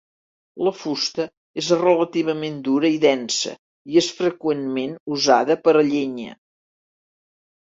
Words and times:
La 0.67 0.71
fusta 0.75 1.25
és 1.63 1.67
relativament 1.81 2.57
dura 2.69 2.91
i 2.93 2.97
densa, 3.03 3.53
i 3.93 4.01
és 4.03 4.09
freqüentment 4.23 4.97
usada 5.19 5.59
per 5.69 5.77
a 5.77 5.85
llenya. 5.93 6.35